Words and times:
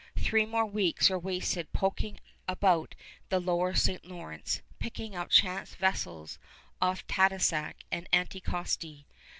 Three 0.17 0.47
more 0.47 0.65
weeks 0.65 1.11
were 1.11 1.19
wasted 1.19 1.73
poking 1.73 2.19
about 2.47 2.95
the 3.29 3.39
lower 3.39 3.75
St. 3.75 4.03
Lawrence, 4.03 4.63
picking 4.79 5.15
up 5.15 5.29
chance 5.29 5.75
vessels 5.75 6.39
off 6.81 7.05
Tadoussac 7.05 7.75
and 7.91 8.09
Anticosti. 8.11 9.05